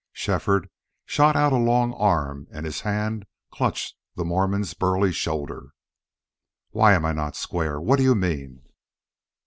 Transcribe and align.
Shefford 0.13 0.67
shot 1.05 1.35
out 1.35 1.53
a 1.53 1.57
long 1.57 1.93
arm 1.93 2.47
and 2.49 2.65
his 2.65 2.81
hand 2.81 3.27
clutched 3.51 3.95
the 4.15 4.25
Mormon's 4.25 4.73
burly 4.73 5.11
shoulder. 5.11 5.73
"Why 6.71 6.93
am 6.93 7.05
I 7.05 7.11
not 7.11 7.35
square? 7.35 7.79
What 7.79 7.97
do 7.97 8.03
you 8.05 8.15
mean?" 8.15 8.63